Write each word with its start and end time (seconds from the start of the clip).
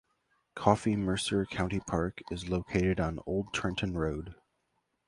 Coffee 0.55 0.95
Mercer 0.95 1.45
County 1.45 1.79
Park 1.79 2.23
is 2.31 2.49
located 2.49 2.99
on 2.99 3.19
Old 3.27 3.53
Trenton 3.53 3.93
Road. 3.95 4.33